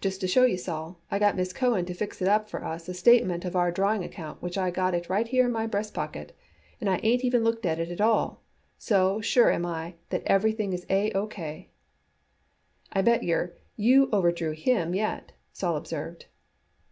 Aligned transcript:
Just 0.00 0.20
to 0.20 0.28
show 0.28 0.44
you, 0.44 0.56
Sol, 0.56 1.00
I 1.10 1.18
got 1.18 1.34
Miss 1.34 1.52
Cohen 1.52 1.84
to 1.86 1.94
fix 1.94 2.22
it 2.22 2.28
up 2.28 2.48
for 2.48 2.64
us 2.64 2.88
a 2.88 2.94
statement 2.94 3.44
of 3.44 3.56
our 3.56 3.72
drawing 3.72 4.04
account 4.04 4.40
which 4.40 4.56
I 4.56 4.70
got 4.70 4.94
it 4.94 5.08
right 5.10 5.26
here 5.26 5.46
in 5.46 5.50
my 5.50 5.66
breast 5.66 5.92
pocket, 5.94 6.32
and 6.80 6.88
I 6.88 7.00
ain't 7.02 7.24
even 7.24 7.42
looked 7.42 7.66
at 7.66 7.80
it 7.80 7.90
at 7.90 8.00
all, 8.00 8.44
so 8.78 9.20
sure 9.20 9.50
I 9.52 9.56
am 9.56 9.94
that 10.10 10.22
everything 10.26 10.72
is 10.72 10.86
all 10.88 11.10
O. 11.16 11.26
K." 11.26 11.70
"I 12.92 13.02
bet 13.02 13.24
yer 13.24 13.56
you 13.74 14.08
overdrew 14.12 14.52
him 14.52 14.94
yet," 14.94 15.32
Sol 15.52 15.74
observed. 15.74 16.26